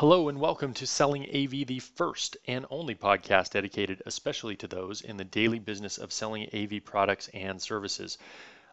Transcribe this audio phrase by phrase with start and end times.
[0.00, 5.00] Hello and welcome to Selling AV, the first and only podcast dedicated especially to those
[5.00, 8.18] in the daily business of selling AV products and services.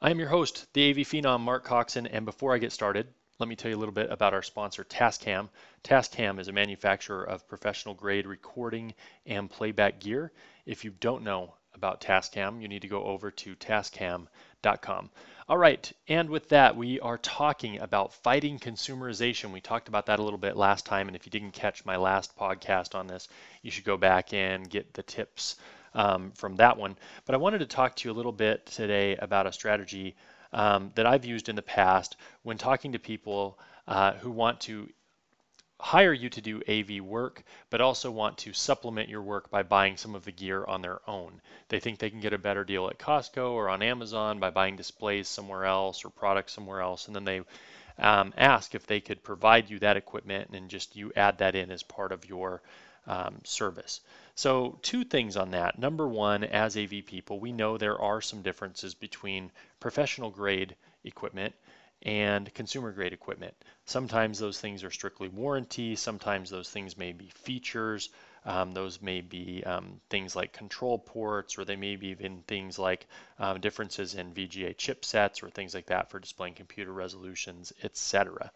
[0.00, 3.08] I am your host, the AV Phenom, Mark Coxon, and before I get started,
[3.40, 5.48] let me tell you a little bit about our sponsor, Tascam.
[5.82, 8.94] Tascam is a manufacturer of professional grade recording
[9.26, 10.30] and playback gear.
[10.66, 15.10] If you don't know about Tascam, you need to go over to tascam.com.
[15.48, 19.52] All right, and with that, we are talking about fighting consumerization.
[19.52, 21.96] We talked about that a little bit last time, and if you didn't catch my
[21.96, 23.28] last podcast on this,
[23.62, 25.56] you should go back and get the tips
[25.94, 26.96] um, from that one.
[27.24, 30.16] But I wanted to talk to you a little bit today about a strategy
[30.52, 34.90] um, that I've used in the past when talking to people uh, who want to
[35.80, 39.96] hire you to do AV work, but also want to supplement your work by buying
[39.96, 41.40] some of the gear on their own.
[41.68, 44.76] They think they can get a better deal at Costco or on Amazon by buying
[44.76, 47.42] displays somewhere else or products somewhere else, and then they
[47.98, 51.70] um, ask if they could provide you that equipment and just you add that in
[51.70, 52.60] as part of your
[53.06, 54.00] um, service.
[54.34, 55.78] So, two things on that.
[55.78, 61.54] Number one, as AV people, we know there are some differences between professional grade equipment
[62.02, 63.54] and consumer grade equipment.
[63.84, 68.10] Sometimes those things are strictly warranty, sometimes those things may be features,
[68.44, 72.78] um, those may be um, things like control ports, or they may be even things
[72.78, 73.06] like
[73.38, 78.50] um, differences in VGA chipsets or things like that for displaying computer resolutions, etc.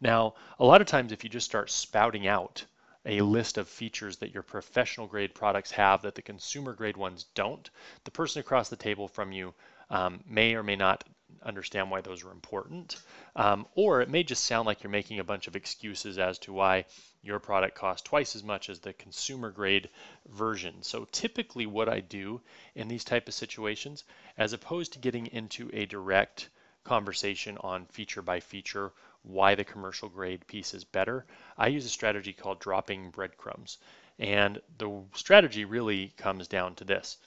[0.00, 2.64] Now, a lot of times if you just start spouting out
[3.04, 7.24] a list of features that your professional grade products have that the consumer grade ones
[7.34, 7.70] don't,
[8.04, 9.54] the person across the table from you
[9.90, 11.04] um, may or may not
[11.44, 12.96] understand why those are important.
[13.36, 16.52] Um, or it may just sound like you're making a bunch of excuses as to
[16.52, 16.84] why
[17.22, 19.88] your product costs twice as much as the consumer grade
[20.28, 20.82] version.
[20.82, 22.40] So typically what I do
[22.74, 24.04] in these type of situations,
[24.36, 26.48] as opposed to getting into a direct
[26.84, 31.24] conversation on feature by feature, why the commercial grade piece is better,
[31.56, 33.78] I use a strategy called dropping breadcrumbs.
[34.18, 37.18] And the strategy really comes down to this,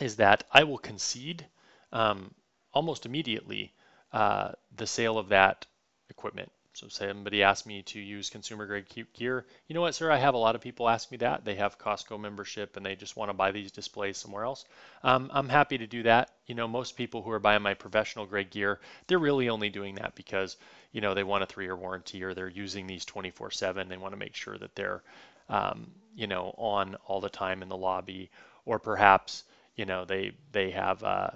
[0.00, 1.46] is that I will concede
[1.92, 2.32] um,
[2.72, 3.72] almost immediately
[4.12, 5.66] uh, the sale of that
[6.10, 6.50] equipment.
[6.74, 9.46] So somebody asked me to use consumer grade gear.
[9.68, 10.10] You know what, sir?
[10.10, 11.44] I have a lot of people ask me that.
[11.44, 14.64] They have Costco membership and they just want to buy these displays somewhere else.
[15.02, 16.30] Um, I'm happy to do that.
[16.46, 19.96] You know, most people who are buying my professional grade gear, they're really only doing
[19.96, 20.56] that because,
[20.92, 23.88] you know, they want a three-year warranty or they're using these 24/7.
[23.88, 25.02] They want to make sure that they're,
[25.50, 28.30] um, you know, on all the time in the lobby,
[28.64, 29.44] or perhaps,
[29.76, 31.02] you know, they they have.
[31.02, 31.30] Uh,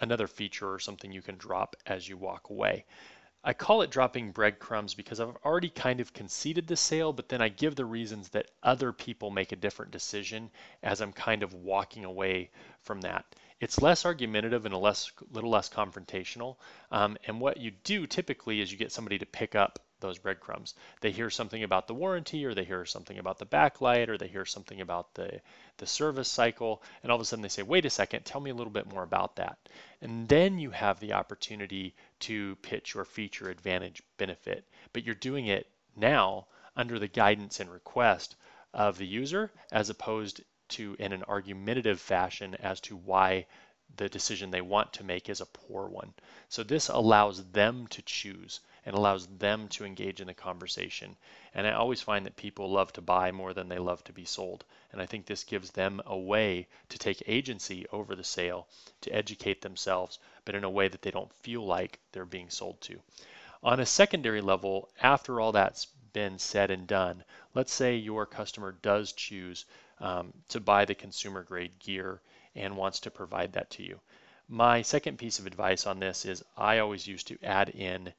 [0.00, 2.84] another feature or something you can drop as you walk away.
[3.46, 7.42] I call it dropping breadcrumbs because I've already kind of conceded the sale, but then
[7.42, 10.50] I give the reasons that other people make a different decision
[10.82, 12.50] as I'm kind of walking away
[12.80, 13.26] from that.
[13.60, 16.56] It's less argumentative and a less, little less confrontational.
[16.90, 20.74] Um, and what you do typically is you get somebody to pick up those breadcrumbs.
[21.00, 24.28] They hear something about the warranty, or they hear something about the backlight, or they
[24.28, 25.40] hear something about the,
[25.78, 28.50] the service cycle, and all of a sudden they say, wait a second, tell me
[28.50, 29.56] a little bit more about that.
[30.02, 34.64] And then you have the opportunity to pitch your feature advantage benefit.
[34.92, 35.66] But you're doing it
[35.96, 38.36] now under the guidance and request
[38.74, 43.46] of the user as opposed to in an argumentative fashion as to why
[43.96, 46.12] the decision they want to make is a poor one.
[46.48, 51.16] So this allows them to choose and allows them to engage in the conversation.
[51.54, 54.24] And I always find that people love to buy more than they love to be
[54.24, 54.64] sold.
[54.92, 58.68] And I think this gives them a way to take agency over the sale,
[59.00, 62.80] to educate themselves, but in a way that they don't feel like they're being sold
[62.82, 63.00] to.
[63.62, 67.24] On a secondary level, after all that's been said and done,
[67.54, 69.64] let's say your customer does choose
[69.98, 72.20] um, to buy the consumer grade gear
[72.54, 74.00] and wants to provide that to you.
[74.48, 78.12] My second piece of advice on this is I always used to add in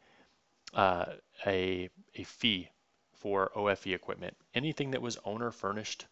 [0.76, 1.06] uh,
[1.46, 2.70] a, a fee
[3.14, 4.36] for OFE equipment.
[4.54, 6.06] Anything that was owner furnished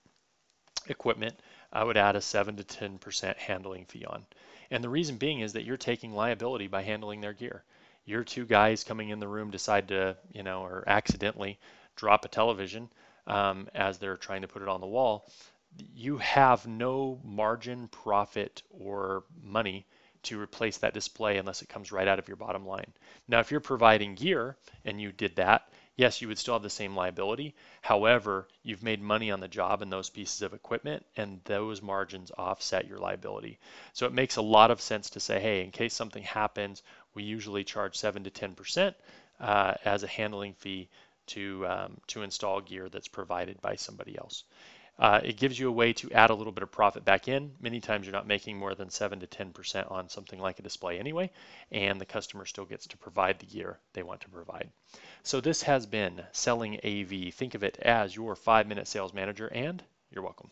[0.88, 1.40] equipment,
[1.72, 4.26] I would add a 7 to 10% handling fee on.
[4.72, 7.64] And the reason being is that you're taking liability by handling their gear.
[8.06, 11.60] Your two guys coming in the room decide to, you know, or accidentally
[11.96, 12.90] drop a television
[13.28, 15.30] um, as they're trying to put it on the wall.
[15.78, 19.86] You have no margin, profit, or money
[20.24, 22.92] to replace that display unless it comes right out of your bottom line.
[23.28, 26.70] Now, if you're providing gear and you did that, yes, you would still have the
[26.70, 27.56] same liability.
[27.82, 32.32] However, you've made money on the job in those pieces of equipment, and those margins
[32.38, 33.60] offset your liability.
[33.94, 36.82] So it makes a lot of sense to say, hey, in case something happens,
[37.14, 38.96] we usually charge 7 to 10%
[39.40, 40.90] uh, as a handling fee
[41.28, 44.44] to, um, to install gear that's provided by somebody else.
[45.00, 47.52] Uh, it gives you a way to add a little bit of profit back in.
[47.60, 51.00] Many times you're not making more than 7 to 10% on something like a display
[51.00, 51.32] anyway,
[51.72, 54.70] and the customer still gets to provide the gear they want to provide.
[55.24, 57.34] So this has been Selling AV.
[57.34, 60.50] Think of it as your five minute sales manager, and you're welcome.